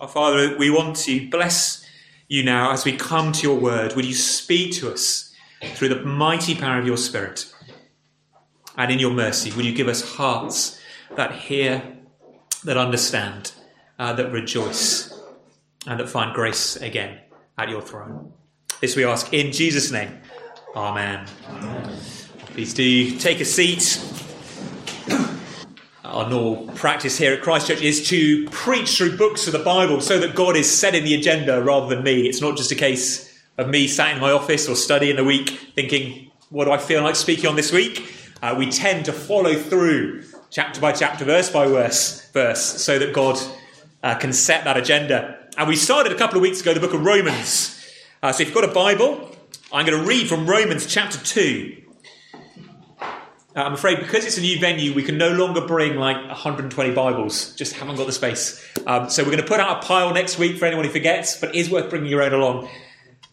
[0.00, 1.84] Our Father, we want to bless
[2.28, 3.96] you now as we come to your word.
[3.96, 5.34] Would you speak to us
[5.74, 7.52] through the mighty power of your Spirit?
[8.76, 10.78] And in your mercy, would you give us hearts
[11.16, 11.82] that hear,
[12.62, 13.50] that understand,
[13.98, 15.20] uh, that rejoice,
[15.84, 17.18] and that find grace again
[17.58, 18.32] at your throne?
[18.80, 20.16] This we ask in Jesus' name.
[20.76, 21.26] Amen.
[21.48, 21.98] Amen.
[22.52, 24.00] Please do take a seat.
[26.08, 30.18] Our normal practice here at Christchurch is to preach through books of the Bible so
[30.18, 32.26] that God is setting the agenda rather than me.
[32.26, 35.50] It's not just a case of me sat in my office or studying the week
[35.74, 38.10] thinking, what do I feel like speaking on this week?
[38.40, 43.12] Uh, we tend to follow through chapter by chapter, verse by verse, verse so that
[43.12, 43.38] God
[44.02, 45.38] uh, can set that agenda.
[45.58, 47.86] And we started a couple of weeks ago the book of Romans.
[48.22, 49.36] Uh, so if you've got a Bible,
[49.70, 51.87] I'm going to read from Romans chapter 2.
[53.56, 56.92] Uh, I'm afraid because it's a new venue, we can no longer bring like 120
[56.92, 57.54] Bibles.
[57.54, 58.62] Just haven't got the space.
[58.86, 61.40] Um, so we're going to put out a pile next week for anyone who forgets,
[61.40, 62.68] but it is worth bringing your own along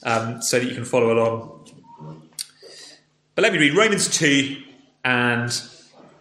[0.04, 1.52] um, so that you can follow along.
[3.36, 4.64] But let me read Romans 2,
[5.04, 5.50] and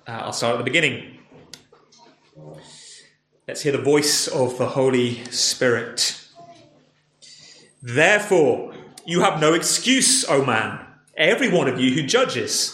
[0.08, 1.18] uh, I'll start at the beginning.
[3.46, 6.20] Let's hear the voice of the Holy Spirit.
[7.80, 8.74] Therefore,
[9.06, 10.84] you have no excuse, O man,
[11.16, 12.73] every one of you who judges.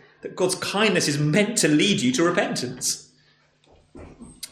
[0.21, 3.11] that God's kindness is meant to lead you to repentance.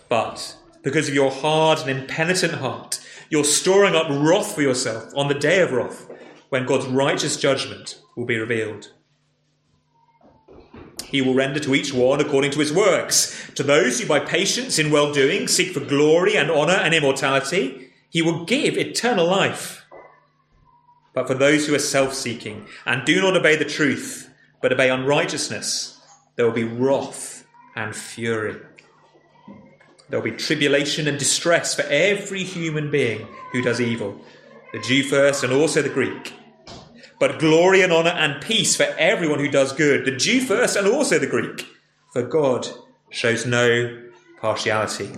[0.07, 5.27] But because of your hard and impenitent heart, you're storing up wrath for yourself on
[5.27, 6.09] the day of wrath,
[6.49, 8.91] when God's righteous judgment will be revealed.
[11.05, 13.51] He will render to each one according to his works.
[13.55, 17.91] To those who by patience in well doing seek for glory and honour and immortality,
[18.09, 19.85] he will give eternal life.
[21.13, 24.28] But for those who are self seeking and do not obey the truth,
[24.61, 25.99] but obey unrighteousness,
[26.35, 28.55] there will be wrath and fury.
[30.09, 34.19] There will be tribulation and distress for every human being who does evil,
[34.73, 36.33] the Jew first and also the Greek.
[37.19, 40.87] But glory and honour and peace for everyone who does good, the Jew first and
[40.87, 41.67] also the Greek,
[42.13, 42.67] for God
[43.09, 44.07] shows no
[44.39, 45.11] partiality.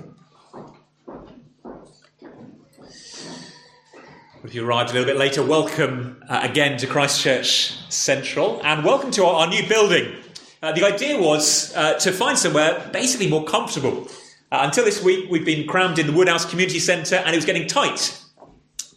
[4.44, 9.12] If you arrived a little bit later, welcome uh, again to Christchurch Central and welcome
[9.12, 10.16] to our, our new building.
[10.64, 14.08] Uh, the idea was uh, to find somewhere basically more comfortable.
[14.52, 17.46] Uh, until this week, we've been crammed in the Woodhouse Community Centre and it was
[17.46, 18.20] getting tight.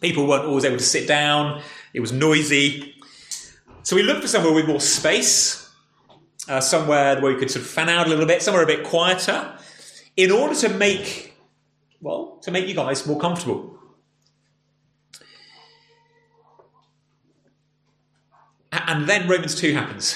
[0.01, 1.61] People weren't always able to sit down,
[1.93, 2.95] it was noisy.
[3.83, 5.69] So we looked for somewhere with more space,
[6.49, 8.83] uh, somewhere where we could sort of fan out a little bit, somewhere a bit
[8.83, 9.55] quieter,
[10.17, 11.37] in order to make,
[12.01, 13.74] well, to make you guys more comfortable.
[18.95, 20.15] And then Romans 2 happens.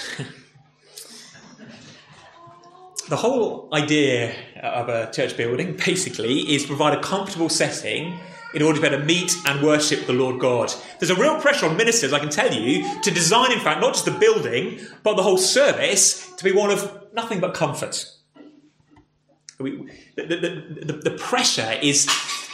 [3.10, 8.18] the whole idea of a church building basically is to provide a comfortable setting
[8.54, 10.74] in order to be able to meet and worship the Lord God.
[10.98, 13.96] There's a real pressure on ministers, I can tell you, to design, in fact, not
[13.96, 18.10] just the building, but the whole service to be one of nothing but comfort.
[19.58, 22.08] the, the, the, the pressure is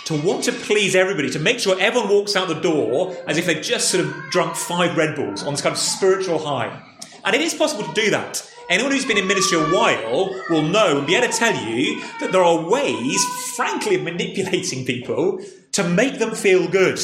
[0.05, 3.45] to want to please everybody, to make sure everyone walks out the door as if
[3.45, 6.81] they've just sort of drunk five Red Bulls on this kind of spiritual high.
[7.23, 8.49] And it is possible to do that.
[8.69, 12.01] Anyone who's been in ministry a while will know and be able to tell you
[12.19, 13.23] that there are ways,
[13.55, 15.39] frankly, of manipulating people
[15.73, 16.99] to make them feel good.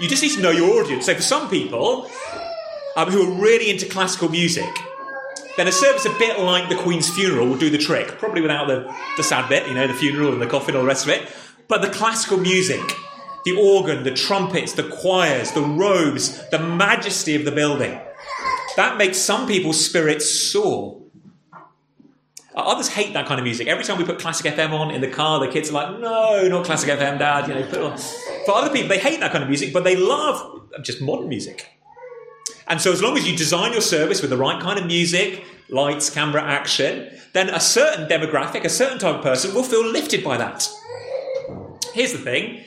[0.00, 1.06] You just need to know your audience.
[1.06, 2.10] So for some people
[2.96, 4.70] um, who are really into classical music,
[5.56, 8.08] then a service a bit like the Queen's funeral will do the trick.
[8.18, 10.82] Probably without the, the sad bit, you know, the funeral and the coffin and all
[10.82, 11.30] the rest of it.
[11.70, 12.82] But the classical music,
[13.44, 17.98] the organ, the trumpets, the choirs, the robes, the majesty of the building,
[18.76, 21.00] that makes some people's spirits soar.
[22.56, 23.68] Others hate that kind of music.
[23.68, 26.48] Every time we put classic FM on in the car, the kids are like, "No,
[26.48, 27.96] not classic FM, Dad." You know, put on.
[28.44, 31.68] For other people, they hate that kind of music, but they love just modern music.
[32.66, 35.44] And so, as long as you design your service with the right kind of music,
[35.68, 40.24] lights, camera, action, then a certain demographic, a certain type of person will feel lifted
[40.24, 40.68] by that.
[41.94, 42.64] Here's the thing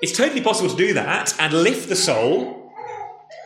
[0.00, 2.72] it's totally possible to do that and lift the soul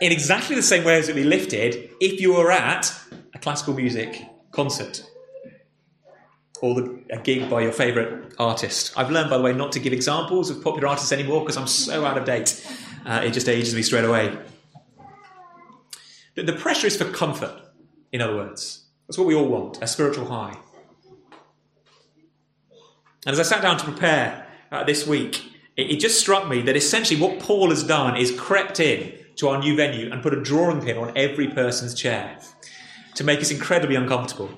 [0.01, 2.93] in exactly the same way as it would be lifted if you were at
[3.33, 4.21] a classical music
[4.51, 5.03] concert.
[6.61, 8.93] or the, a gig by your favourite artist.
[8.95, 11.67] I've learned, by the way, not to give examples of popular artists anymore because I'm
[11.67, 12.65] so out of date.
[13.05, 14.37] Uh, it just ages me straight away.
[16.35, 17.59] The, the pressure is for comfort,
[18.13, 18.85] in other words.
[19.07, 20.57] That's what we all want a spiritual high.
[23.25, 24.42] And as I sat down to prepare
[24.73, 25.43] uh, this week,
[25.77, 29.49] it, it just struck me that essentially what Paul has done is crept in to
[29.49, 32.39] our new venue and put a drawing pin on every person's chair
[33.15, 34.49] to make us incredibly uncomfortable.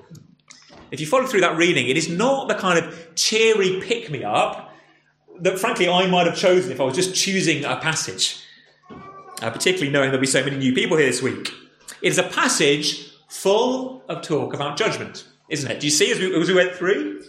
[0.90, 4.24] If you follow through that reading, it is not the kind of cheery pick me
[4.24, 4.72] up
[5.40, 8.40] that, frankly, I might have chosen if I was just choosing a passage,
[9.42, 11.52] uh, particularly knowing there'll be so many new people here this week.
[12.00, 15.80] It is a passage full of talk about judgment, isn't it?
[15.80, 17.22] Do you see as we, as we went through?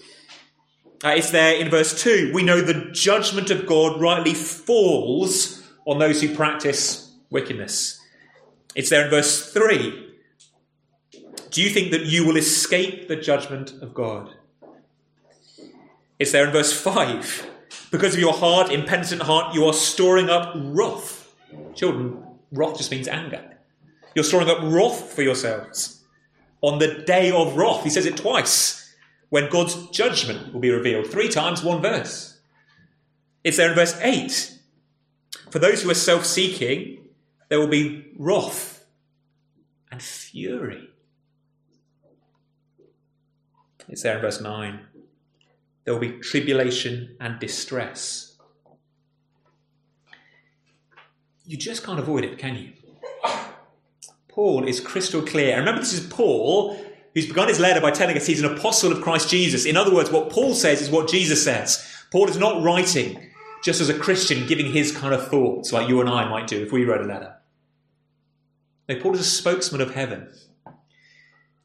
[1.03, 2.31] Uh, it's there in verse 2.
[2.33, 8.01] We know the judgment of God rightly falls on those who practice wickedness.
[8.73, 10.15] It's there in verse 3.
[11.51, 14.33] Do you think that you will escape the judgment of God?
[16.17, 17.47] It's there in verse 5.
[17.91, 21.33] Because of your hard, impenitent heart, you are storing up wrath.
[21.75, 23.57] Children, wrath just means anger.
[24.15, 26.03] You're storing up wrath for yourselves
[26.61, 27.83] on the day of wrath.
[27.83, 28.76] He says it twice
[29.29, 31.07] when God's judgment will be revealed.
[31.07, 32.39] Three times, one verse.
[33.43, 34.53] It's there in verse 8.
[35.51, 37.05] For those who are self seeking,
[37.49, 38.85] there will be wrath
[39.91, 40.89] and fury.
[43.87, 44.79] It's there in verse 9.
[45.85, 48.35] There will be tribulation and distress.
[51.45, 52.73] You just can't avoid it, can you?
[54.27, 55.51] Paul is crystal clear.
[55.51, 56.77] And remember, this is Paul
[57.17, 59.65] who's begun his letter by telling us he's an apostle of Christ Jesus.
[59.65, 61.83] In other words, what Paul says is what Jesus says.
[62.11, 63.31] Paul is not writing
[63.63, 66.61] just as a Christian, giving his kind of thoughts like you and I might do
[66.61, 67.33] if we wrote a letter.
[68.87, 70.31] No, Paul is a spokesman of heaven.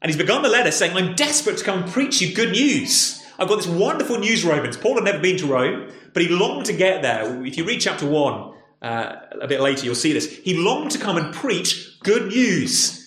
[0.01, 3.23] And he's begun the letter saying, I'm desperate to come and preach you good news.
[3.37, 4.75] I've got this wonderful news, Romans.
[4.75, 7.45] Paul had never been to Rome, but he longed to get there.
[7.45, 10.35] If you read chapter 1 uh, a bit later, you'll see this.
[10.39, 13.02] He longed to come and preach good news.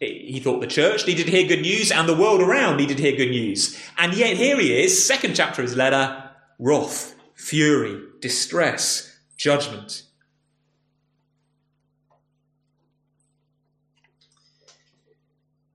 [0.00, 3.02] He thought the church needed to hear good news and the world around needed to
[3.02, 3.80] hear good news.
[3.96, 10.02] And yet here he is, second chapter of his letter, wrath, fury, distress, judgment.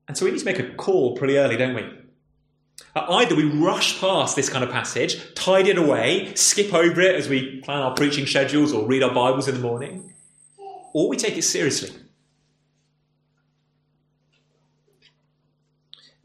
[0.08, 1.90] And so we need to make a call pretty early, don't we?
[2.94, 7.16] Uh, either we rush past this kind of passage, tidy it away, skip over it
[7.16, 10.14] as we plan our preaching schedules or read our Bibles in the morning,
[10.94, 12.01] or we take it seriously.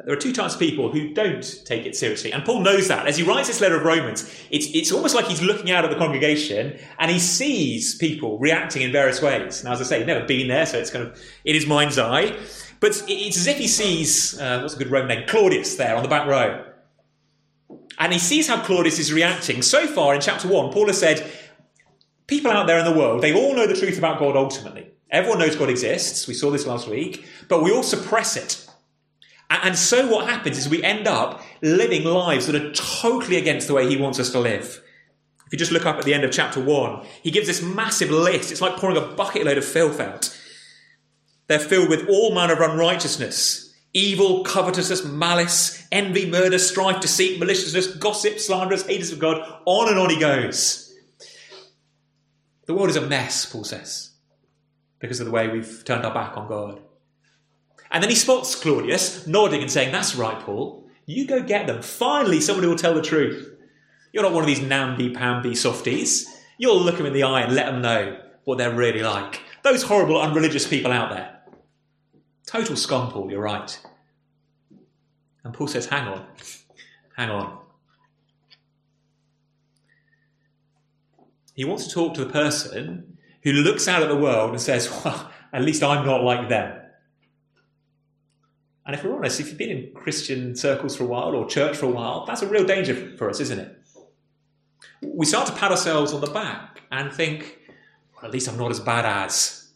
[0.06, 2.32] There are two types of people who don't take it seriously.
[2.32, 3.08] And Paul knows that.
[3.08, 4.22] As he writes this letter of Romans,
[4.52, 8.82] it's, it's almost like he's looking out at the congregation and he sees people reacting
[8.82, 9.64] in various ways.
[9.64, 11.98] Now, as I say, he's never been there, so it's kind of in his mind's
[11.98, 12.38] eye.
[12.78, 15.26] But it's as if he sees, uh, what's a good Roman name?
[15.26, 16.64] Claudius there on the back row.
[17.98, 19.60] And he sees how Claudius is reacting.
[19.60, 21.28] So far in chapter 1, Paul has said,
[22.28, 24.86] people out there in the world, they all know the truth about God ultimately.
[25.10, 26.28] Everyone knows God exists.
[26.28, 27.26] We saw this last week.
[27.48, 28.65] But we all suppress it.
[29.48, 33.75] And so what happens is we end up living lives that are totally against the
[33.75, 34.82] way he wants us to live.
[35.46, 38.10] If you just look up at the end of chapter 1, he gives this massive
[38.10, 38.50] list.
[38.50, 40.37] It's like pouring a bucket load of filth out.
[41.46, 47.94] They're filled with all manner of unrighteousness, evil, covetousness, malice, envy, murder, strife, deceit, maliciousness,
[47.96, 49.40] gossip, slanderers, haters of God.
[49.64, 50.92] On and on he goes.
[52.66, 54.11] The world is a mess, Paul says,
[54.99, 56.80] because of the way we've turned our back on God.
[57.90, 60.87] And then he spots Claudius nodding and saying, That's right, Paul.
[61.07, 61.83] You go get them.
[61.83, 63.55] Finally, somebody will tell the truth.
[64.12, 66.26] You're not one of these namby-pamby softies.
[66.59, 69.43] You'll look them in the eye and let them know what they're really like.
[69.62, 71.40] Those horrible, unreligious people out there.
[72.47, 73.78] Total scum, Paul, you're right.
[75.45, 76.26] And Paul says, hang on,
[77.16, 77.59] hang on.
[81.55, 84.90] He wants to talk to the person who looks out at the world and says,
[85.05, 86.81] well, at least I'm not like them.
[88.87, 91.76] And if we're honest, if you've been in Christian circles for a while or church
[91.76, 93.76] for a while, that's a real danger for us, isn't it?
[95.02, 97.59] We start to pat ourselves on the back and think,
[98.14, 99.73] well, at least I'm not as bad as,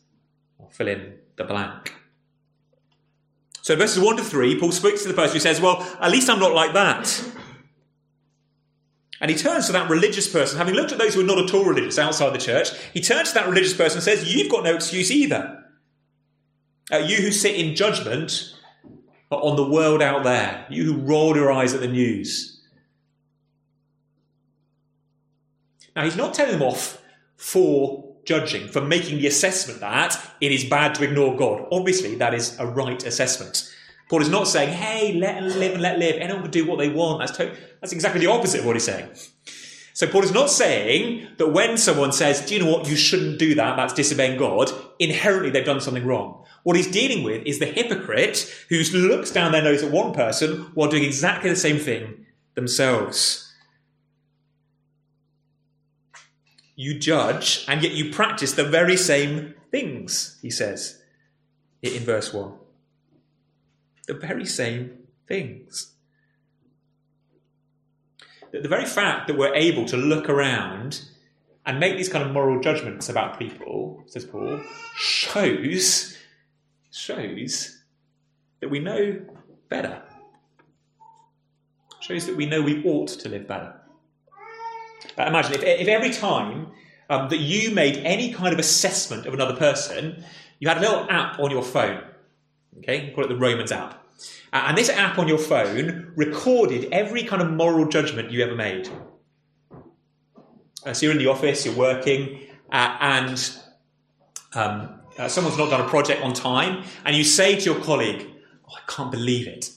[0.59, 1.93] or fill in the blank.
[3.63, 6.31] So verses 1 to 3, Paul speaks to the person who says, Well, at least
[6.31, 7.23] I'm not like that.
[9.21, 11.53] And he turns to that religious person, having looked at those who are not at
[11.53, 14.65] all religious outside the church, he turns to that religious person and says, You've got
[14.65, 15.65] no excuse either.
[16.93, 18.55] Uh, you who sit in judgment
[19.37, 22.61] on the world out there, you who roll your eyes at the news.
[25.95, 27.01] Now, he's not telling them off
[27.37, 31.67] for judging, for making the assessment that it is bad to ignore God.
[31.73, 33.73] Obviously, that is a right assessment.
[34.09, 36.17] Paul is not saying, hey, let and live and let live.
[36.17, 37.21] Anyone can do what they want.
[37.21, 39.09] That's, to- that's exactly the opposite of what he's saying.
[39.95, 43.39] So Paul is not saying that when someone says, do you know what, you shouldn't
[43.39, 44.71] do that, that's disobeying God,
[45.01, 46.45] inherently they've done something wrong.
[46.63, 50.71] What he's dealing with is the hypocrite who looks down their nose at one person
[50.75, 53.53] while doing exactly the same thing themselves.
[56.77, 61.03] You judge, and yet you practice the very same things, he says
[61.83, 62.53] in verse 1.
[64.07, 65.93] The very same things.
[68.53, 71.03] The very fact that we're able to look around
[71.71, 74.61] and make these kind of moral judgments about people, says Paul,
[74.97, 76.17] shows
[76.91, 77.79] shows
[78.59, 79.21] that we know
[79.69, 80.03] better.
[82.01, 83.81] Shows that we know we ought to live better.
[85.17, 86.73] Uh, imagine if, if every time
[87.09, 90.25] um, that you made any kind of assessment of another person,
[90.59, 92.03] you had a little app on your phone.
[92.79, 94.05] Okay, call it the Romans app.
[94.53, 98.57] Uh, and this app on your phone recorded every kind of moral judgment you ever
[98.57, 98.91] made.
[100.85, 102.41] Uh, so you're in the office, you're working,
[102.73, 103.53] uh, and
[104.55, 108.27] um, uh, someone's not done a project on time, and you say to your colleague,
[108.69, 109.71] oh, I can't believe it.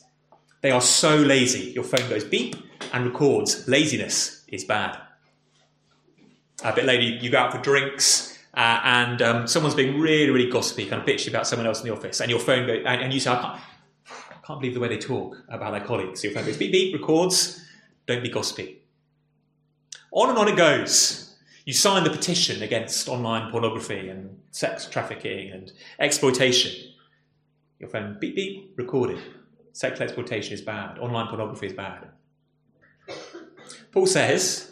[0.62, 1.72] They are so lazy.
[1.72, 2.56] Your phone goes beep
[2.94, 4.98] and records laziness is bad.
[6.64, 10.50] A bit later, you go out for drinks, uh, and um, someone's being really, really
[10.50, 13.02] gossipy, kind of bitchy about someone else in the office, and your phone goes, and,
[13.02, 13.60] and you say, I can't,
[14.32, 16.24] I can't believe the way they talk about their colleagues.
[16.24, 17.62] Your phone goes beep, beep, records,
[18.06, 18.83] don't be gossipy.
[20.12, 21.36] On and on it goes.
[21.66, 26.92] You sign the petition against online pornography and sex trafficking and exploitation.
[27.80, 29.20] Your phone beep beep recorded.
[29.72, 31.00] Sexual exploitation is bad.
[31.00, 32.08] Online pornography is bad.
[33.92, 34.72] Paul says,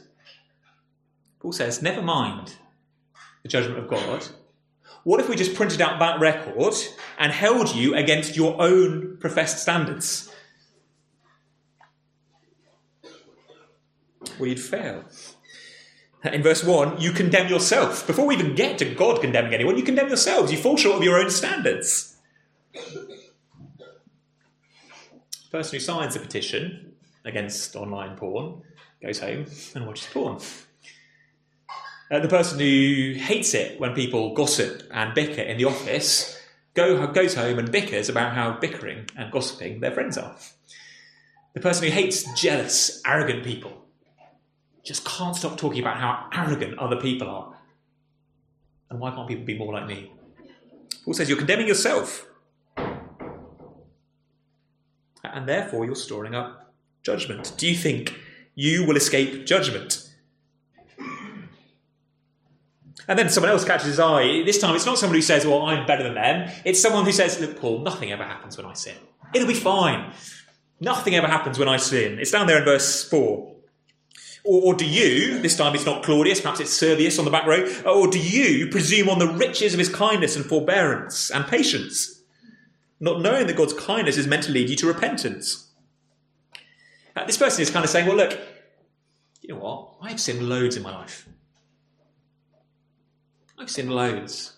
[1.40, 2.56] Paul says, never mind
[3.44, 4.26] the judgment of God.
[5.04, 6.76] What if we just printed out that record
[7.18, 10.31] and held you against your own professed standards?
[14.48, 15.06] You'd fail.
[16.24, 18.06] In verse 1, you condemn yourself.
[18.06, 20.52] Before we even get to God condemning anyone, you condemn yourselves.
[20.52, 22.16] You fall short of your own standards.
[22.74, 23.10] The
[25.50, 26.94] person who signs the petition
[27.26, 28.62] against online porn
[29.02, 30.38] goes home and watches porn.
[32.12, 36.40] Uh, the person who hates it when people gossip and bicker in the office
[36.76, 40.36] go, goes home and bickers about how bickering and gossiping their friends are.
[41.54, 43.81] The person who hates jealous, arrogant people
[44.84, 47.56] just can't stop talking about how arrogant other people are.
[48.90, 50.12] And why can't people be more like me?
[51.06, 52.28] Paul says you're condemning yourself.
[55.24, 56.74] And therefore you're storing up
[57.04, 57.54] judgment.
[57.58, 58.20] Do you think
[58.56, 60.08] you will escape judgment?
[63.08, 64.44] And then someone else catches his eye.
[64.46, 66.50] This time it's not someone who says, Well, I'm better than them.
[66.66, 68.96] It's someone who says, Look, Paul, nothing ever happens when I sin.
[69.34, 70.14] It'll be fine.
[70.80, 72.20] Nothing ever happens when I sin.
[72.20, 73.51] It's down there in verse 4.
[74.44, 77.46] Or, or, do you, this time it's not Claudius, perhaps it's Servius on the back
[77.46, 81.46] row, uh, or do you presume on the riches of his kindness and forbearance and
[81.46, 82.22] patience,
[83.00, 85.70] not knowing that God's kindness is meant to lead you to repentance?
[87.16, 88.40] Now, this person is kind of saying, well, look,
[89.42, 89.90] you know what?
[90.02, 91.28] I've sinned loads in my life.
[93.60, 94.58] I've sinned loads.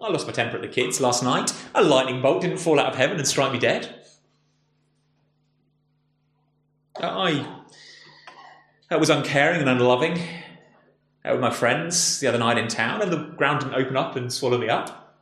[0.00, 1.54] I lost my temper at the kids last night.
[1.74, 4.02] A lightning bolt didn't fall out of heaven and strike me dead.
[7.00, 7.60] Uh, I
[8.90, 10.20] I was uncaring and unloving
[11.24, 14.14] out with my friends the other night in town, and the ground didn't open up
[14.14, 15.16] and swallow me up.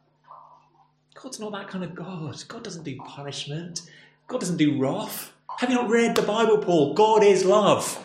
[1.14, 2.42] God's not that kind of God.
[2.49, 3.83] God doesn't do punishment.
[4.26, 5.33] God doesn't do wrath.
[5.59, 6.95] Have you not read the Bible, Paul?
[6.95, 8.04] God is love.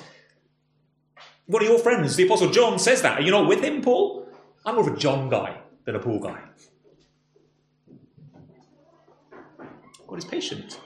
[1.47, 3.19] One of your friends, the Apostle John, says that.
[3.19, 4.27] Are you not with him, Paul?
[4.63, 6.39] I'm more of a John guy than a Paul guy.
[10.05, 10.79] God is patient.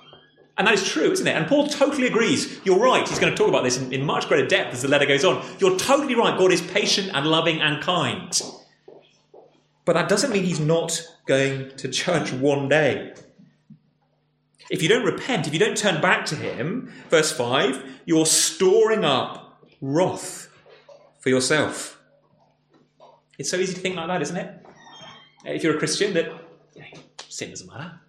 [0.58, 1.36] And that is true, isn't it?
[1.36, 2.60] And Paul totally agrees.
[2.64, 3.08] You're right.
[3.08, 5.24] He's going to talk about this in, in, much greater depth as the letter goes
[5.24, 5.44] on.
[5.60, 6.38] You're totally right.
[6.38, 8.40] God is patient and loving and kind.
[9.86, 13.14] But that doesn't mean he's not going to judge one day.
[14.70, 19.04] If you don't repent, if you don't turn back to him, verse 5, you're storing
[19.04, 20.50] up wrath
[21.20, 22.00] for yourself.
[23.38, 24.66] It's so easy to think like that, isn't it?
[25.46, 26.32] If you're a Christian, that
[27.28, 28.00] sin doesn't matter.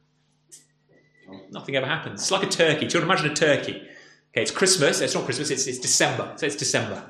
[1.53, 2.23] Nothing ever happens.
[2.23, 2.89] It's like a turkey.
[2.89, 3.77] To imagine a turkey?
[3.77, 5.01] Okay, it's Christmas.
[5.01, 5.51] It's not Christmas.
[5.51, 6.33] It's, it's December.
[6.37, 7.03] So it's December.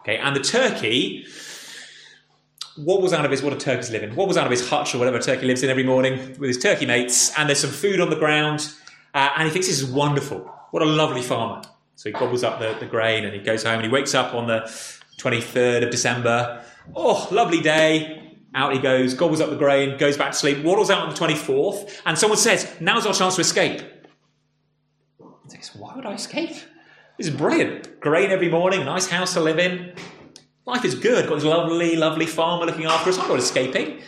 [0.00, 1.26] Okay, and the turkey.
[2.76, 3.42] What was out of his?
[3.42, 4.14] What do turkeys live in?
[4.14, 6.48] What was out of his hutch or whatever a turkey lives in every morning with
[6.48, 7.32] his turkey mates?
[7.38, 8.70] And there's some food on the ground,
[9.14, 10.40] uh, and he thinks this is wonderful.
[10.72, 11.62] What a lovely farmer.
[11.94, 14.34] So he gobbles up the, the grain and he goes home and he wakes up
[14.34, 14.60] on the
[15.18, 16.62] 23rd of December.
[16.94, 18.25] Oh, lovely day.
[18.56, 21.14] Out he goes, gobbles up the grain, goes back to sleep, waddles out on the
[21.14, 23.82] 24th, and someone says, Now's our chance to escape.
[25.18, 26.56] He says, Why would I escape?
[27.18, 28.00] This is brilliant.
[28.00, 29.92] Grain every morning, nice house to live in.
[30.64, 31.28] Life is good.
[31.28, 33.18] Got this lovely, lovely farmer looking after us.
[33.18, 34.00] I'm not escaping.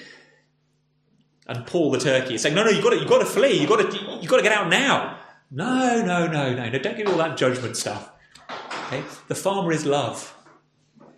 [1.47, 3.61] And Paul the turkey is saying, No, no, you've got to, you've got to flee.
[3.61, 5.19] You've got to, you've got to get out now.
[5.51, 6.79] No, no, no, no, no.
[6.79, 8.11] Don't give me all that judgment stuff.
[8.87, 9.05] Okay?
[9.29, 10.35] The farmer is love.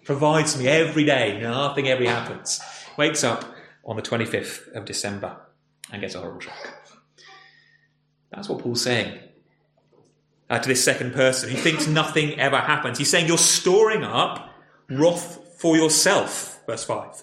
[0.04, 1.40] Provides me every day.
[1.40, 2.60] Nothing ever happens.
[3.00, 3.46] Wakes up
[3.82, 5.34] on the 25th of December
[5.90, 6.54] and gets a horrible shock.
[8.30, 9.18] That's what Paul's saying
[10.50, 11.48] uh, to this second person.
[11.48, 12.98] He thinks nothing ever happens.
[12.98, 14.50] He's saying you're storing up
[14.90, 16.60] wrath for yourself.
[16.66, 17.22] Verse 5.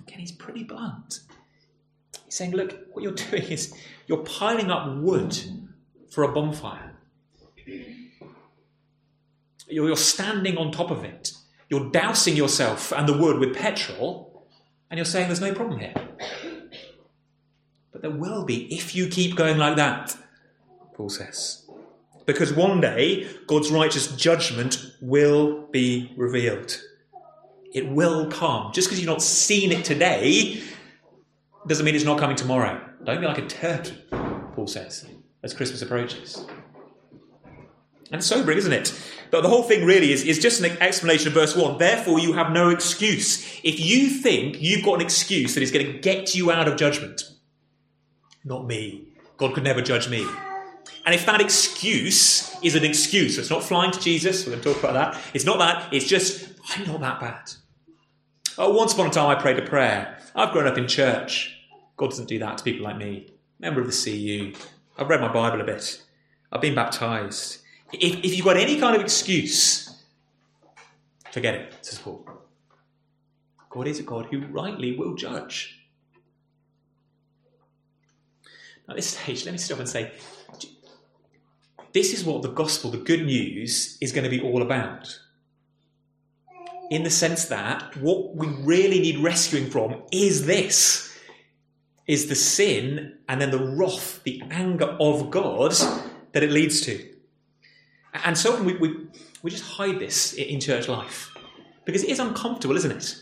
[0.00, 1.20] Again, he's pretty blunt.
[2.24, 3.72] He's saying, look, what you're doing is
[4.08, 5.38] you're piling up wood
[6.10, 6.96] for a bonfire.
[9.68, 11.35] You're standing on top of it.
[11.68, 14.46] You're dousing yourself and the wood with petrol,
[14.90, 15.94] and you're saying there's no problem here.
[17.92, 20.16] But there will be if you keep going like that.
[20.94, 21.68] Paul says.
[22.24, 26.80] Because one day, God's righteous judgment will be revealed.
[27.72, 28.72] It will come.
[28.72, 30.60] Just because you've not seen it today
[31.66, 32.80] doesn't mean it's not coming tomorrow.
[33.04, 33.96] Don't be like a turkey,
[34.54, 35.06] Paul says,
[35.42, 36.46] as Christmas approaches.
[38.10, 38.92] And sobering, isn't it?
[39.30, 41.78] But the whole thing really is, is just an explanation of verse 1.
[41.78, 43.44] Therefore, you have no excuse.
[43.64, 46.76] If you think you've got an excuse that is going to get you out of
[46.76, 47.22] judgment,
[48.44, 49.08] not me.
[49.36, 50.26] God could never judge me.
[51.04, 54.72] And if that excuse is an excuse, it's not flying to Jesus, we're going to
[54.72, 55.22] talk about that.
[55.34, 57.50] It's not that, it's just, I'm not that bad.
[58.58, 60.18] Oh, once upon a time I prayed a prayer.
[60.34, 61.56] I've grown up in church.
[61.96, 63.30] God doesn't do that to people like me.
[63.58, 64.58] Member of the CU.
[64.98, 66.02] I've read my Bible a bit.
[66.50, 67.58] I've been baptized.
[67.92, 70.02] If, if you've got any kind of excuse,
[71.30, 72.28] forget it, says Paul.
[73.70, 75.78] God is a God who rightly will judge.
[78.86, 80.12] Now, at this stage, let me stop and say
[81.92, 85.18] this is what the gospel, the good news, is going to be all about.
[86.90, 91.18] In the sense that what we really need rescuing from is this
[92.06, 95.74] is the sin and then the wrath, the anger of God
[96.32, 97.15] that it leads to.
[98.24, 99.06] And so we, we,
[99.42, 101.34] we just hide this in church life
[101.84, 103.16] because it is uncomfortable, isn't it?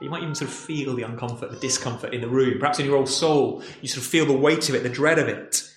[0.00, 2.58] You might even sort of feel the uncomfort, the discomfort in the room.
[2.58, 5.18] Perhaps in your old soul, you sort of feel the weight of it, the dread
[5.18, 5.68] of it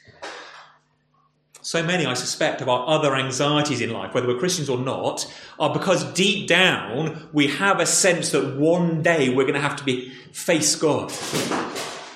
[1.62, 5.32] so many, I suspect, of our other anxieties in life, whether we're Christians or not,
[5.60, 9.76] are because deep down we have a sense that one day we're going to have
[9.76, 11.12] to be face God.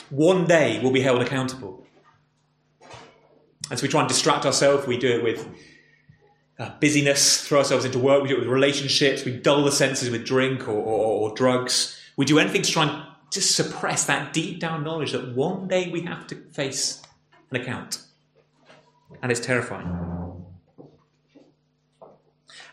[0.09, 1.85] One day we'll be held accountable.
[3.69, 4.87] And so we try and distract ourselves.
[4.87, 5.47] We do it with
[6.57, 8.23] uh, busyness, throw ourselves into work.
[8.23, 9.25] We do it with relationships.
[9.25, 11.99] We dull the senses with drink or, or, or drugs.
[12.15, 15.89] We do anything to try and just suppress that deep down knowledge that one day
[15.89, 17.01] we have to face
[17.51, 18.01] an account
[19.21, 20.35] and it's terrifying.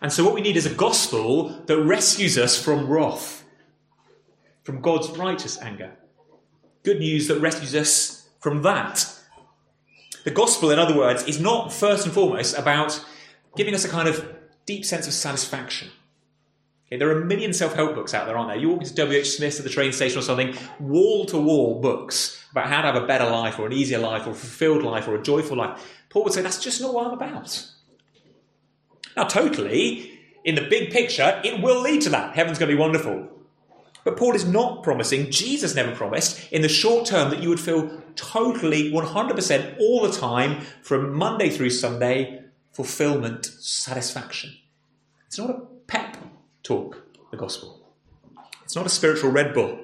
[0.01, 3.45] And so, what we need is a gospel that rescues us from wrath,
[4.65, 5.97] from God's righteous anger.
[6.83, 9.09] Good news that rescues us from that.
[10.25, 13.05] The gospel, in other words, is not first and foremost about
[13.57, 14.37] giving us a kind of
[14.67, 15.91] deep sense of satisfaction.
[16.87, 18.59] Okay, there are a million self help books out there, aren't there?
[18.59, 19.31] You walk into W.H.
[19.31, 23.03] Smith's at the train station or something, wall to wall books about how to have
[23.03, 25.83] a better life or an easier life or a fulfilled life or a joyful life.
[26.11, 27.67] Paul would say, that's just not what I'm about.
[29.17, 32.35] Now, totally, in the big picture, it will lead to that.
[32.35, 33.29] Heaven's going to be wonderful.
[34.05, 37.61] But Paul is not promising, Jesus never promised, in the short term that you would
[37.61, 42.42] feel totally 100% all the time from Monday through Sunday
[42.73, 44.57] fulfillment, satisfaction.
[45.27, 46.17] It's not a pep
[46.63, 47.87] talk, the gospel.
[48.65, 49.79] It's not a spiritual Red Bull.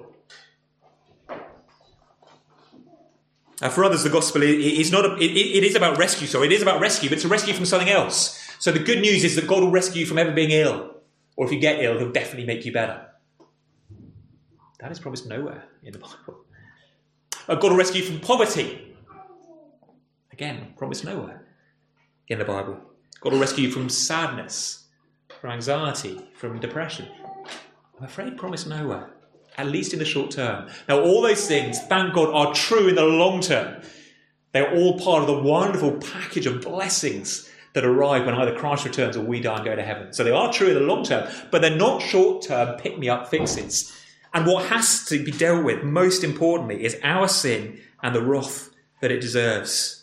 [3.60, 6.26] Uh, for others, the gospel is not a, it, it is about rescue.
[6.26, 8.38] So it is about rescue, but it's a rescue from something else.
[8.60, 10.94] So the good news is that God will rescue you from ever being ill,
[11.36, 13.04] or if you get ill, He'll definitely make you better.
[14.78, 16.44] That is promised nowhere in the Bible.
[17.48, 18.94] Uh, God will rescue you from poverty.
[20.30, 21.47] Again, promised nowhere
[22.28, 22.78] in the Bible.
[23.20, 24.86] God will rescue you from sadness,
[25.40, 27.08] from anxiety, from depression.
[27.98, 29.10] I'm afraid promise nowhere
[29.58, 30.68] at least in the short term.
[30.88, 33.82] Now, all those things, thank God, are true in the long term.
[34.52, 39.16] They're all part of the wonderful package of blessings that arrive when either Christ returns
[39.16, 40.12] or we die and go to heaven.
[40.12, 43.08] So they are true in the long term, but they're not short term pick me
[43.08, 43.94] up fixes.
[44.32, 48.70] And what has to be dealt with, most importantly, is our sin and the wrath
[49.00, 50.02] that it deserves.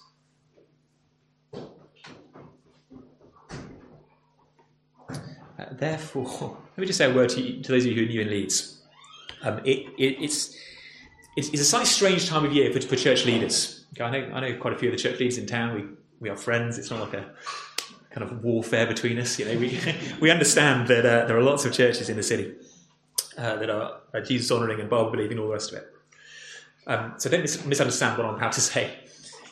[5.58, 8.04] Uh, therefore, let me just say a word to, you, to those of you who
[8.04, 8.82] are new in Leeds.
[9.44, 10.58] Um, it, it, it's,
[11.38, 13.86] it's, it's, a slightly strange time of year for, for church leaders.
[14.02, 15.76] I know, I know quite a few of the church leaders in town.
[15.76, 15.86] We,
[16.20, 16.78] we are friends.
[16.78, 17.34] It's not like a
[18.12, 19.38] kind of warfare between us.
[19.38, 19.80] You know, we,
[20.22, 22.56] we understand that uh, there are lots of churches in the city
[23.38, 25.92] uh, that are, are Jesus honouring and Bible believing, all the rest of it.
[26.88, 28.94] Um, so don't mis- misunderstand what I'm about to say.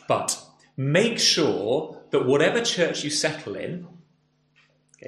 [0.08, 0.40] But
[0.76, 3.86] make sure that whatever church you settle in,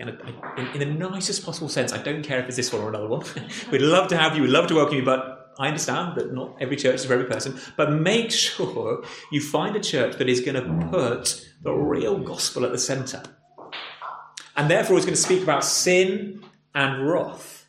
[0.02, 2.88] okay, in, in, the nicest possible sense, I don't care if it's this one or
[2.88, 3.24] another one.
[3.70, 6.56] We'd love to have you, we'd love to welcome you, but I understand that not
[6.60, 7.58] every church is for every person.
[7.76, 12.64] But make sure you find a church that is going to put the real gospel
[12.64, 13.22] at the centre.
[14.56, 16.42] And therefore is going to speak about sin
[16.74, 17.66] and wrath.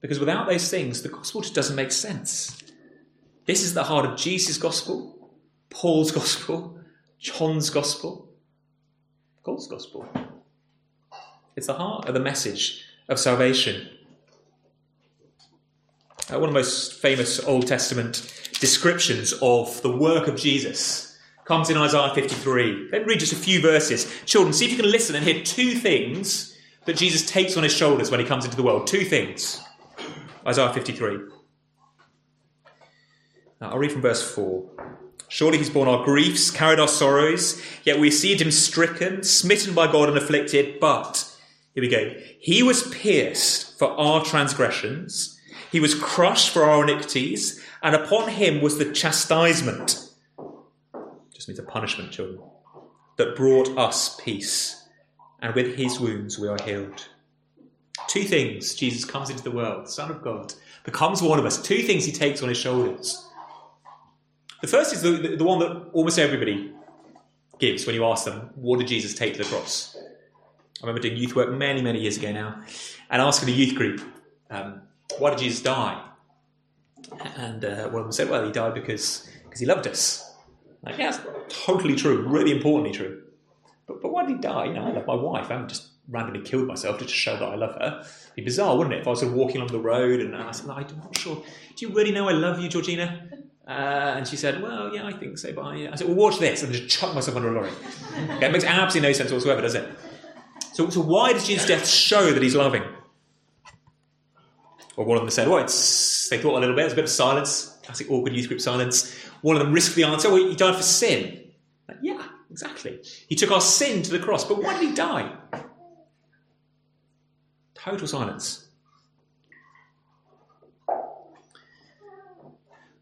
[0.00, 2.60] Because without those things, the gospel just doesn't make sense.
[3.46, 5.30] This is the heart of Jesus' gospel,
[5.70, 6.78] Paul's gospel,
[7.18, 8.31] John's gospel,
[9.44, 10.08] Paul's gospel.
[11.56, 13.88] It's the heart of the message of salvation.
[16.30, 21.70] Uh, one of the most famous Old Testament descriptions of the work of Jesus comes
[21.70, 22.90] in Isaiah 53.
[22.92, 24.10] Let me read just a few verses.
[24.26, 27.72] Children, see if you can listen and hear two things that Jesus takes on his
[27.72, 28.86] shoulders when he comes into the world.
[28.86, 29.60] Two things.
[30.46, 31.18] Isaiah 53.
[33.60, 34.71] Now, I'll read from verse 4.
[35.32, 39.90] Surely he's borne our griefs, carried our sorrows, yet we esteemed him stricken, smitten by
[39.90, 40.78] God, and afflicted.
[40.78, 41.26] But,
[41.74, 45.40] here we go, he was pierced for our transgressions,
[45.70, 50.10] he was crushed for our iniquities, and upon him was the chastisement.
[51.32, 52.42] Just means a punishment, children,
[53.16, 54.86] that brought us peace.
[55.40, 57.08] And with his wounds we are healed.
[58.06, 60.52] Two things Jesus comes into the world, Son of God,
[60.84, 61.62] becomes one of us.
[61.62, 63.30] Two things he takes on his shoulders
[64.62, 66.72] the first is the, the, the one that almost everybody
[67.58, 69.96] gives when you ask them, what did Jesus take to the cross?
[70.82, 72.62] I remember doing youth work many, many years ago now,
[73.10, 74.00] and asking a youth group,
[74.50, 74.82] um,
[75.18, 76.02] why did Jesus die?
[77.36, 80.28] And uh, one of them said, well, he died because, because he loved us.
[80.82, 83.22] Like, yeah, that's totally true, really importantly true.
[83.86, 84.66] But, but why did he die?
[84.66, 85.44] You know, I love my wife.
[85.50, 88.00] I haven't just randomly killed myself just to show that I love her.
[88.00, 90.34] It'd be bizarre, wouldn't it, if I was sort of walking along the road and
[90.34, 91.42] I said, I'm not sure.
[91.76, 93.28] Do you really know I love you, Georgina?
[93.66, 96.38] Uh, and she said, Well, yeah, I think so, but I, I said, Well, watch
[96.38, 96.62] this.
[96.62, 97.70] And I just chuck myself under a lorry.
[98.12, 99.88] Okay, it makes absolutely no sense whatsoever, does it?
[100.74, 102.82] So, so why does Jesus' death show that he's loving?
[104.96, 107.04] Well, one of them said, Well, it's, they thought a little bit, there's a bit
[107.04, 109.16] of silence, classic awkward youth group silence.
[109.42, 111.50] One of them risked the answer, Well, he died for sin.
[111.88, 113.00] Like, yeah, exactly.
[113.28, 115.34] He took our sin to the cross, but why did he die?
[117.74, 118.68] Total silence.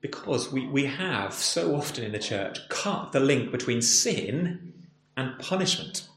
[0.01, 4.73] Because we, we have so often in the church cut the link between sin
[5.17, 6.09] and punishment,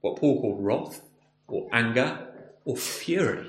[0.00, 1.00] what Paul called wrath,
[1.48, 2.28] or anger,
[2.64, 3.48] or fury.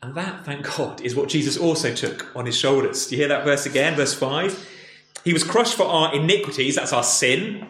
[0.00, 3.06] And that, thank God, is what Jesus also took on his shoulders.
[3.06, 3.96] Do you hear that verse again?
[3.96, 4.68] Verse 5.
[5.24, 7.68] He was crushed for our iniquities, that's our sin,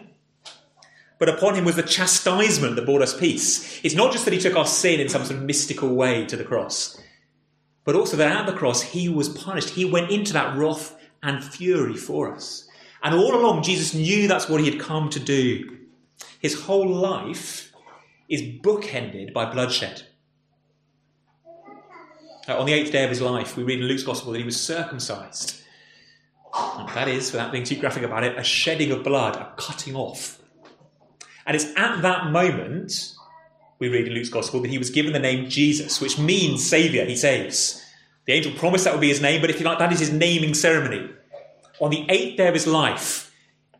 [1.18, 3.80] but upon him was the chastisement that brought us peace.
[3.82, 6.36] It's not just that he took our sin in some sort of mystical way to
[6.36, 7.00] the cross
[7.88, 9.70] but also that at the cross he was punished.
[9.70, 12.68] He went into that wrath and fury for us.
[13.02, 15.78] And all along, Jesus knew that's what he had come to do.
[16.38, 17.72] His whole life
[18.28, 20.02] is bookended by bloodshed.
[22.46, 24.44] Uh, on the eighth day of his life, we read in Luke's Gospel that he
[24.44, 25.62] was circumcised.
[26.54, 29.96] And that is, without being too graphic about it, a shedding of blood, a cutting
[29.96, 30.42] off.
[31.46, 33.14] And it's at that moment
[33.78, 37.04] we read in Luke's Gospel that he was given the name Jesus, which means Saviour,
[37.04, 37.84] he saves.
[38.26, 40.12] The angel promised that would be his name, but if you like, that is his
[40.12, 41.10] naming ceremony.
[41.80, 43.32] On the eighth day of his life,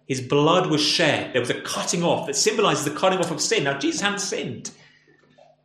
[0.06, 1.32] his blood was shed.
[1.32, 3.64] There was a cutting off that symbolizes the cutting off of sin.
[3.64, 4.70] Now, Jesus hadn't sinned,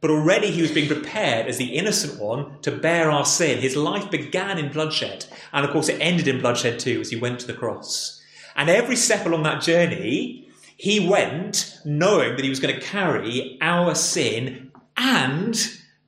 [0.02, 3.60] but already he was being prepared as the innocent one to bear our sin.
[3.60, 7.16] His life began in bloodshed, and of course, it ended in bloodshed too as he
[7.16, 8.22] went to the cross.
[8.56, 10.50] And every step along that journey,
[10.84, 15.56] he went knowing that he was going to carry our sin and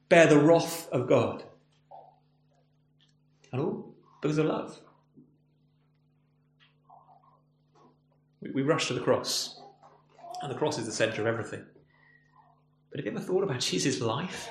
[0.10, 1.46] bear the wrath of God.
[3.54, 4.78] And all because of love.
[8.42, 9.62] We, we rush to the cross,
[10.42, 11.64] and the cross is the centre of everything.
[12.92, 14.50] But have you ever thought about Jesus' life?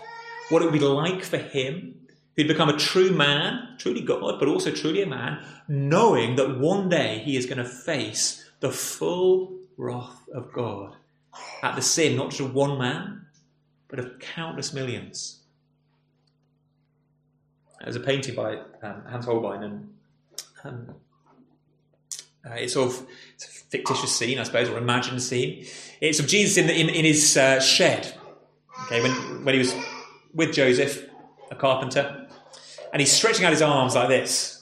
[0.48, 1.96] What it would be like for him
[2.34, 6.88] who'd become a true man, truly God, but also truly a man, knowing that one
[6.88, 10.94] day he is going to face the full wrath of God
[11.62, 13.26] at the sin, not just of one man,
[13.88, 15.40] but of countless millions.
[17.80, 19.94] There's a painting by um, Hans Holbein, and
[20.64, 20.94] um,
[22.46, 25.66] uh, it's sort of it's a fictitious scene, I suppose, or imagined scene.
[26.00, 28.14] It's of Jesus in, the, in, in his uh, shed,
[28.84, 29.74] okay, when, when he was
[30.32, 31.06] with Joseph,
[31.50, 32.26] a carpenter,
[32.92, 34.53] and he's stretching out his arms like this.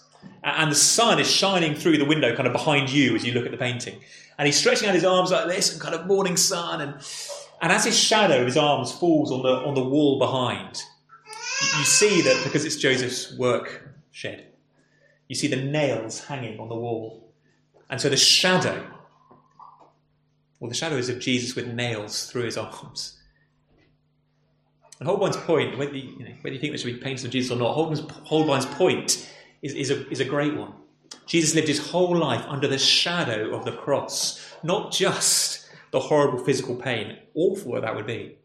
[0.44, 3.44] And the sun is shining through the window kind of behind you as you look
[3.44, 4.00] at the painting.
[4.38, 6.94] And he's stretching out his arms like this, and kind of morning sun, and
[7.61, 10.82] and as his shadow his arms falls on the on the wall behind,
[11.78, 14.46] you see that because it's Joseph's work shed,
[15.28, 17.32] you see the nails hanging on the wall.
[17.88, 18.87] And so the shadow,
[20.58, 23.18] well, the shadow is of Jesus with nails through his arms.
[24.98, 27.32] And Holbein's point, whether you, you know, whether you think there should be paintings of
[27.32, 29.28] Jesus or not, Holbein's, Holbein's point
[29.62, 30.72] is, is, a, is a great one.
[31.27, 36.38] Jesus lived his whole life under the shadow of the cross, not just the horrible
[36.38, 38.37] physical pain, awful that would be,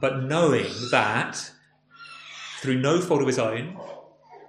[0.00, 1.50] but knowing that
[2.60, 3.78] through no fault of his own,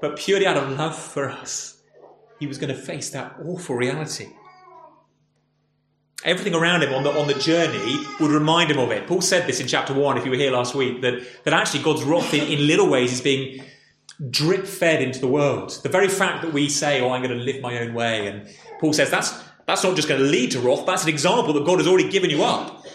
[0.01, 1.81] but purely out of love for us,
[2.39, 4.27] he was going to face that awful reality.
[6.23, 9.07] Everything around him on the, on the journey would remind him of it.
[9.07, 11.84] Paul said this in chapter 1, if you were here last week, that, that actually
[11.84, 13.63] God's wrath in, in little ways is being
[14.29, 15.79] drip fed into the world.
[15.84, 18.47] The very fact that we say, oh, I'm going to live my own way, and
[18.79, 19.34] Paul says that's,
[19.65, 22.10] that's not just going to lead to wrath, that's an example that God has already
[22.10, 22.86] given you up.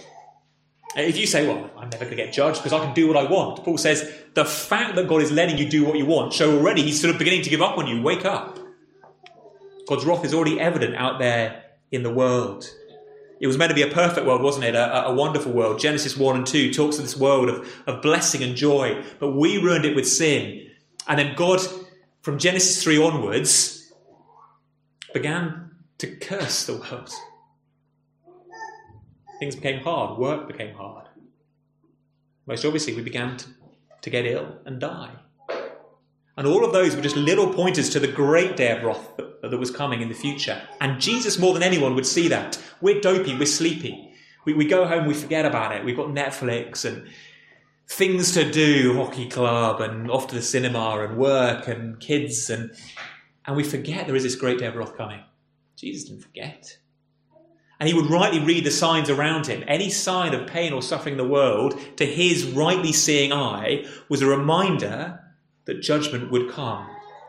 [0.94, 3.18] If you say, well, I'm never going to get judged because I can do what
[3.18, 6.32] I want, Paul says the fact that God is letting you do what you want
[6.32, 8.00] show already he's sort of beginning to give up on you.
[8.00, 8.58] Wake up.
[9.86, 12.68] God's wrath is already evident out there in the world.
[13.40, 14.74] It was meant to be a perfect world, wasn't it?
[14.74, 15.78] A, a, wonderful world.
[15.78, 19.58] Genesis 1 and 2 talks of this world of, of blessing and joy, but we
[19.58, 20.70] ruined it with sin.
[21.08, 21.60] And then God,
[22.22, 23.92] from Genesis 3 onwards,
[25.12, 27.10] began to curse the world.
[29.38, 31.08] Things became hard, work became hard.
[32.46, 33.46] Most obviously, we began to,
[34.02, 35.10] to get ill and die.
[36.36, 39.42] And all of those were just little pointers to the great day of wrath that,
[39.42, 40.60] that, was coming in the future.
[40.80, 42.58] And Jesus, more than anyone, would see that.
[42.80, 44.12] We're dopey, we're sleepy.
[44.44, 45.84] We, we go home, we forget about it.
[45.84, 47.08] We've got Netflix and
[47.88, 52.72] things to do, hockey club, and off to the cinema, and work, and kids, and,
[53.46, 55.20] and we forget there is this great day of wrath coming.
[55.76, 56.78] Jesus didn't forget.
[57.78, 59.62] And he would rightly read the signs around him.
[59.68, 64.22] Any sign of pain or suffering in the world, to his rightly seeing eye, was
[64.22, 65.20] a reminder
[65.66, 66.88] that judgment would come,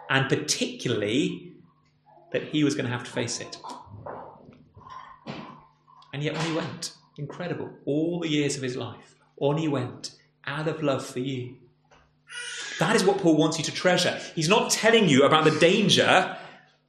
[0.10, 1.54] and particularly
[2.32, 3.58] that he was going to have to face it.
[6.14, 6.94] And yet, on he went.
[7.18, 7.70] Incredible.
[7.86, 10.12] All the years of his life, on he went,
[10.48, 11.56] out of love for you.
[12.80, 14.20] That is what Paul wants you to treasure.
[14.34, 16.38] He's not telling you about the danger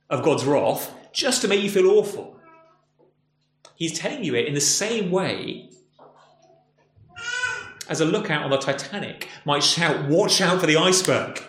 [0.09, 2.38] of God's wrath just to make you feel awful.
[3.75, 5.71] He's telling you it in the same way
[7.88, 11.42] as a lookout on the Titanic might shout, Watch out for the iceberg.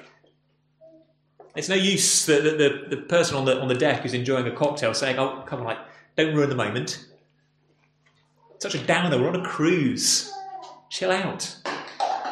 [1.56, 4.52] It's no use the, the, the, person on the, on the deck who's enjoying a
[4.52, 5.80] cocktail saying, Oh, come on, like,
[6.16, 7.06] don't ruin the moment.
[8.60, 10.32] Such a downer, we're on a cruise.
[10.90, 11.56] Chill out.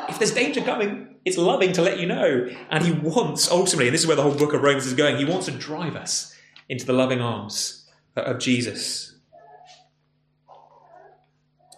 [0.10, 2.50] If there's danger coming, it's loving to let you know.
[2.70, 5.18] And he wants, ultimately, and this is where the whole book of Romans is going,
[5.18, 6.34] he wants to drive us
[6.70, 9.16] into the loving arms of Jesus.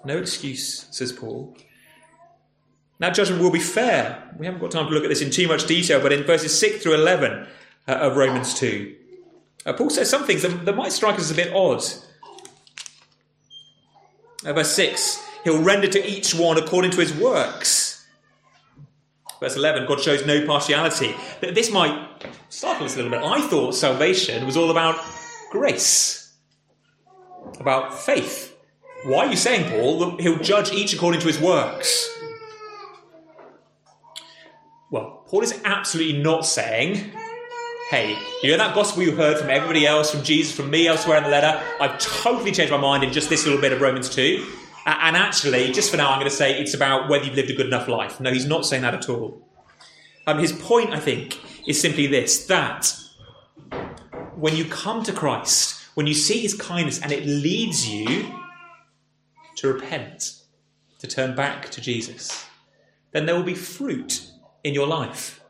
[0.06, 1.56] No excuse, says Paul.
[3.00, 4.32] Now, judgment will be fair.
[4.38, 6.58] We haven't got time to look at this in too much detail, but in verses
[6.58, 7.48] 6 through 11
[7.88, 8.96] uh, of Romans 2,
[9.66, 11.84] uh, Paul says some things that, that, might strike us as a bit odd.
[14.46, 17.89] Uh, verse 6 He'll render to each one according to his works.
[19.40, 21.16] Verse 11 God shows no partiality.
[21.42, 23.24] This might startle us a little bit.
[23.24, 25.00] I thought salvation was all about
[25.52, 26.34] grace,
[27.60, 28.56] about faith.
[29.06, 32.10] Why are you saying, Paul, that he'll judge each according to his works?
[34.92, 37.12] Well, Paul is absolutely not saying,
[37.92, 41.18] hey, you know that gospel you heard from everybody else, from Jesus, from me elsewhere
[41.18, 41.62] in the letter?
[41.80, 44.46] I've totally changed my mind in just this little bit of Romans 2.
[45.02, 47.54] And actually, just for now, I'm going to say it's about whether you've lived a
[47.54, 48.20] good enough life.
[48.20, 49.48] No, he's not saying that at all.
[50.26, 52.96] Um, his point, I think, is simply this that
[54.36, 58.34] when you come to Christ, when you see his kindness and it leads you
[59.58, 60.36] to repent,
[61.00, 62.46] to turn back to Jesus,
[63.12, 64.30] then there will be fruit
[64.64, 65.42] in your life.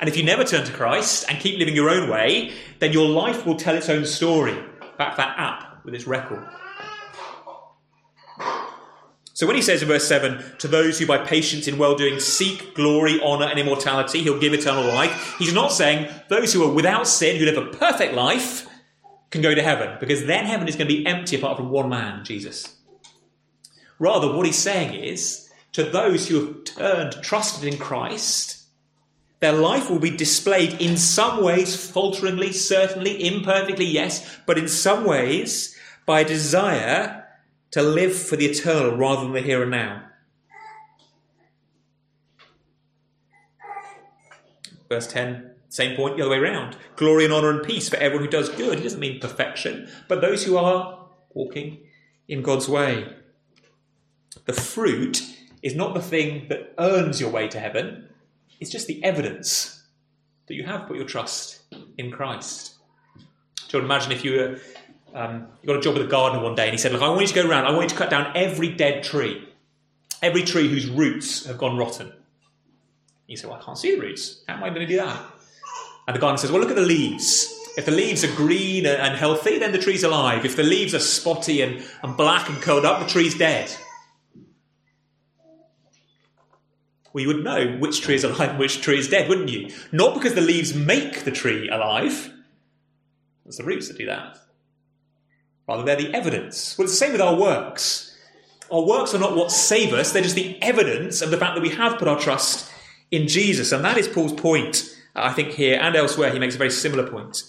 [0.00, 3.08] And if you never turn to Christ and keep living your own way, then your
[3.08, 4.56] life will tell its own story.
[4.96, 6.46] Back that app with its record.
[9.38, 12.18] So when he says in verse 7, to those who by patience in well doing
[12.18, 16.74] seek glory, honour, and immortality, he'll give eternal life, he's not saying those who are
[16.74, 18.66] without sin, who live a perfect life,
[19.30, 21.88] can go to heaven, because then heaven is going to be empty apart from one
[21.88, 22.74] man, Jesus.
[24.00, 28.64] Rather, what he's saying is to those who have turned, trusted in Christ,
[29.38, 35.04] their life will be displayed in some ways, falteringly, certainly, imperfectly, yes, but in some
[35.04, 37.27] ways by desire
[37.70, 40.04] to live for the eternal rather than the here and now.
[44.88, 46.76] Verse 10 Same point the other way around.
[46.96, 48.78] Glory and honour and peace for everyone who does good.
[48.78, 51.78] It doesn't mean perfection, but those who are walking
[52.26, 53.14] in God's way.
[54.44, 55.22] The fruit
[55.62, 58.08] is not the thing that earns your way to heaven,
[58.60, 59.84] it's just the evidence
[60.46, 61.60] that you have put your trust
[61.96, 62.74] in Christ.
[63.68, 64.60] So imagine if you were,
[65.14, 67.22] um, got a job with a gardener one day and he said, Look, I want
[67.22, 69.48] you to go around, I want you to cut down every dead tree,
[70.22, 72.12] every tree whose roots have gone rotten.
[73.26, 74.42] He said, Well, I can't see the roots.
[74.46, 75.20] How am I going to do that?
[76.06, 77.54] And the gardener says, Well, look at the leaves.
[77.76, 80.44] If the leaves are green and healthy, then the tree's alive.
[80.44, 83.72] If the leaves are spotty and, and black and curled up, the tree's dead.
[87.12, 89.72] Well, you would know which tree is alive and which tree is dead, wouldn't you?
[89.92, 92.32] Not because the leaves make the tree alive,
[93.46, 94.38] it's the roots that do that.
[95.68, 96.76] Rather, they're the evidence.
[96.78, 98.16] Well, it's the same with our works.
[98.72, 101.62] Our works are not what save us, they're just the evidence of the fact that
[101.62, 102.70] we have put our trust
[103.10, 103.72] in Jesus.
[103.72, 106.30] And that is Paul's point, I think, here and elsewhere.
[106.32, 107.42] He makes a very similar point.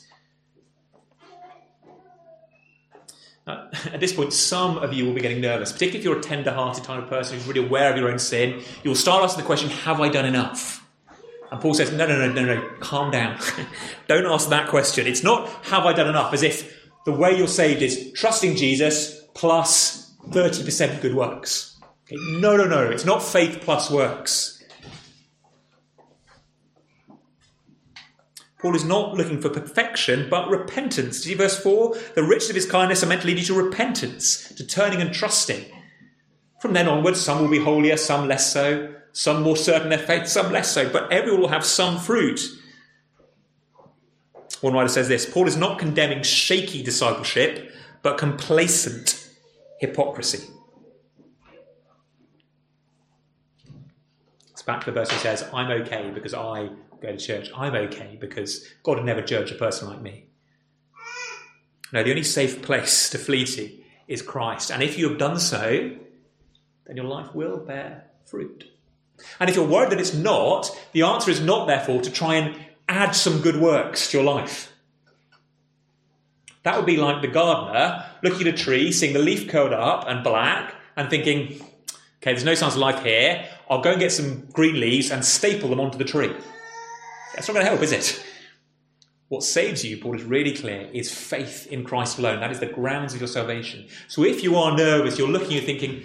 [3.47, 6.21] Uh, at this point, some of you will be getting nervous, particularly if you're a
[6.21, 8.61] tender hearted kind of person who's really aware of your own sin.
[8.83, 10.85] You'll start asking the question, Have I done enough?
[11.51, 13.39] And Paul says, No, no, no, no, no, calm down.
[14.07, 15.07] Don't ask that question.
[15.07, 16.33] It's not, Have I done enough?
[16.33, 21.77] As if the way you're saved is trusting Jesus plus 30% good works.
[22.03, 22.17] Okay?
[22.39, 22.83] No, no, no.
[22.89, 24.63] It's not faith plus works.
[28.59, 31.19] Paul is not looking for perfection, but repentance.
[31.19, 31.95] See verse 4?
[32.15, 35.13] The riches of his kindness are meant to lead you to repentance, to turning and
[35.13, 35.63] trusting.
[36.59, 40.27] From then onwards, some will be holier, some less so, some more certain their faith,
[40.27, 42.41] some less so, but everyone will have some fruit.
[44.61, 49.29] One writer says this Paul is not condemning shaky discipleship, but complacent
[49.79, 50.47] hypocrisy.
[54.51, 56.69] It's back to the verse he says, I'm okay because I
[57.01, 60.25] go to church, I'm okay because God would never judge a person like me.
[61.93, 63.71] No, the only safe place to flee to
[64.07, 64.71] is Christ.
[64.71, 65.91] And if you have done so,
[66.85, 68.65] then your life will bear fruit.
[69.39, 72.55] And if you're worried that it's not, the answer is not, therefore, to try and
[72.89, 74.73] add some good works to your life.
[76.63, 80.05] That would be like the gardener looking at a tree, seeing the leaf curled up
[80.07, 81.61] and black, and thinking,
[82.17, 83.47] okay, there's no signs of life here.
[83.69, 86.33] I'll go and get some green leaves and staple them onto the tree.
[87.35, 88.25] That's not going to help, is it?
[89.29, 92.39] What saves you, Paul is really clear, is faith in Christ alone.
[92.39, 93.87] That is the grounds of your salvation.
[94.07, 96.03] So if you are nervous, you're looking, you're thinking,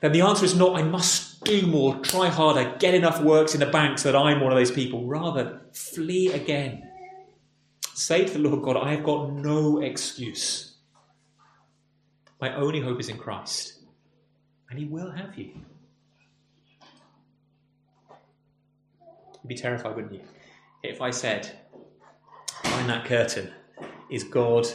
[0.00, 3.60] then the answer is not, I must do more, try harder, get enough works in
[3.60, 5.06] the bank so that I'm one of those people.
[5.06, 6.88] Rather, flee again.
[7.94, 10.76] Say to the Lord God, I have got no excuse.
[12.40, 13.78] My only hope is in Christ.
[14.68, 15.50] And He will have you.
[19.42, 20.20] You'd be terrified, wouldn't you?
[20.82, 21.50] If I said,
[22.62, 23.50] behind that curtain
[24.10, 24.66] is God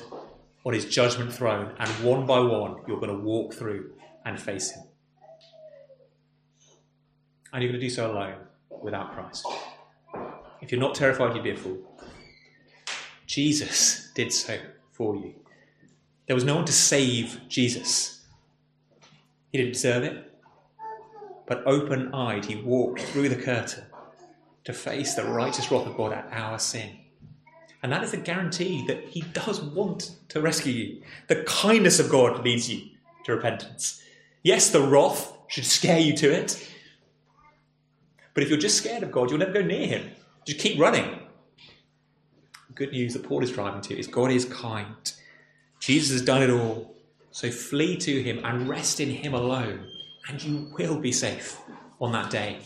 [0.66, 3.92] on his judgment throne, and one by one you're going to walk through
[4.26, 4.84] and face him.
[7.54, 8.36] And you're going to do so alone,
[8.82, 9.46] without Christ.
[10.62, 11.78] If you're not terrified, you'd be a fool.
[13.28, 14.58] Jesus did so
[14.92, 15.34] for you.
[16.28, 18.26] There was no one to save Jesus.
[19.52, 20.32] He didn't deserve it.
[21.48, 23.84] But open eyed, he walked through the curtain
[24.64, 26.98] to face the righteous wrath of God at our sin.
[27.84, 31.04] And that is a guarantee that He does want to rescue you.
[31.28, 32.90] The kindness of God leads you
[33.26, 34.02] to repentance.
[34.42, 36.68] Yes, the wrath should scare you to it.
[38.36, 40.12] But if you're just scared of God, you'll never go near Him.
[40.46, 41.20] Just keep running.
[42.76, 45.14] Good news that Paul is driving to is God is kind.
[45.80, 46.94] Jesus has done it all.
[47.32, 49.88] So flee to Him and rest in Him alone,
[50.28, 51.60] and you will be safe
[52.00, 52.60] on that day.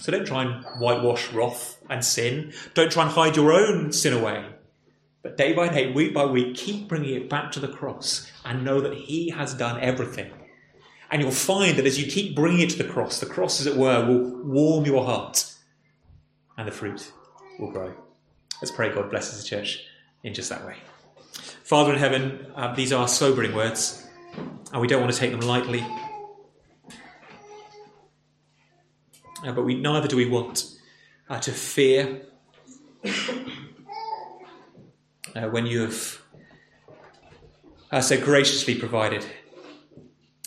[0.00, 2.52] So don't try and whitewash wrath and sin.
[2.74, 4.46] Don't try and hide your own sin away.
[5.22, 8.64] But day by day, week by week, keep bringing it back to the cross and
[8.64, 10.30] know that He has done everything.
[11.10, 13.66] And you'll find that as you keep bringing it to the cross, the cross, as
[13.66, 15.52] it were, will warm your heart
[16.58, 17.12] and the fruit
[17.58, 17.94] will grow.
[18.60, 19.84] Let's pray God blesses the church
[20.22, 20.76] in just that way.
[21.62, 24.06] Father in heaven, uh, these are sobering words,
[24.72, 25.86] and we don't want to take them lightly.
[29.44, 30.64] Uh, but we, neither do we want
[31.28, 32.22] uh, to fear
[35.34, 36.22] uh, when you have
[37.92, 39.24] uh, so graciously provided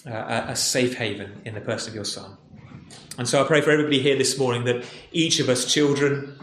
[0.06, 2.38] uh, a, safe haven in the person of your Son.
[3.18, 6.39] And so I pray for everybody here this morning that each of us, children,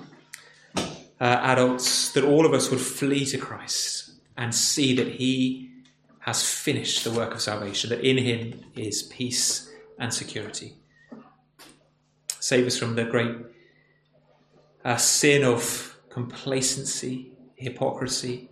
[0.76, 0.84] uh,
[1.20, 5.70] adults, that all of us would flee to Christ and see that He
[6.20, 10.74] has finished the work of salvation, that in Him is peace and security.
[12.40, 13.36] Save us from the great
[14.84, 18.48] a sin of complacency, hypocrisy,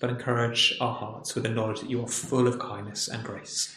[0.00, 3.76] but encourage our hearts with the knowledge that you are full of kindness and grace,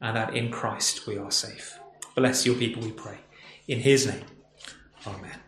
[0.00, 1.78] and that in Christ we are safe.
[2.14, 3.18] Bless your people, we pray.
[3.68, 4.24] In his name,
[5.06, 5.41] amen.